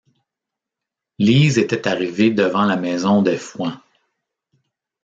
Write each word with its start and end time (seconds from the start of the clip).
Lise 1.19 1.59
était 1.59 1.87
arrivée 1.87 2.31
devant 2.31 2.63
la 2.65 2.75
maison 2.75 3.21
des 3.21 3.37
Fouan. 3.37 3.79